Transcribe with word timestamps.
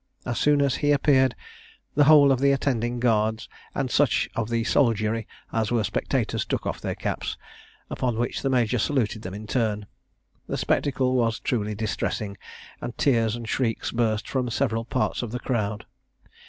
As 0.25 0.39
soon 0.39 0.63
as 0.63 0.77
he 0.77 0.91
appeared, 0.91 1.35
the 1.93 2.05
whole 2.05 2.31
of 2.31 2.39
the 2.39 2.51
attending 2.51 2.99
guards, 2.99 3.47
and 3.75 3.91
such 3.91 4.27
of 4.35 4.49
the 4.49 4.63
soldiery 4.63 5.27
as 5.53 5.69
were 5.71 5.83
spectators, 5.83 6.43
took 6.43 6.65
off 6.65 6.81
their 6.81 6.95
caps; 6.95 7.37
upon 7.87 8.17
which 8.17 8.41
the 8.41 8.49
major 8.49 8.79
saluted 8.79 9.21
them 9.21 9.35
in 9.35 9.45
turn. 9.45 9.85
The 10.47 10.57
spectacle 10.57 11.13
was 11.13 11.37
truly 11.39 11.75
distressing, 11.75 12.37
and 12.81 12.97
tears 12.97 13.35
and 13.35 13.47
shrieks 13.47 13.91
burst 13.91 14.27
from 14.27 14.49
several 14.49 14.85
parts 14.85 15.21
of 15.21 15.29
the 15.31 15.39
crowd. 15.39 15.85